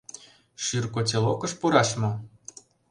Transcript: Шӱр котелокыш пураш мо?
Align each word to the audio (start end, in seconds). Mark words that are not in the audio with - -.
Шӱр 0.63 0.85
котелокыш 0.93 1.53
пураш 1.59 1.89
мо? 2.01 2.11